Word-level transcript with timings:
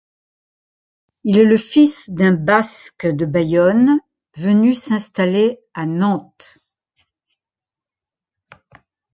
Il 1.23 1.37
est 1.37 1.45
le 1.45 1.57
fils 1.57 2.09
d'un 2.09 2.31
Basque 2.31 3.05
de 3.05 3.23
Bayonne 3.23 3.99
venu 4.35 4.73
s'installer 4.73 5.59
à 5.75 5.85
Nantes. 5.85 6.57